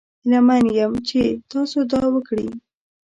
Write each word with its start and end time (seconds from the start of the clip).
هیله 0.21 0.39
من 0.47 0.63
یم 0.77 0.93
چې 1.07 1.21
تاسو 1.51 1.79
دا 1.91 2.01
وکړي. 2.13 2.47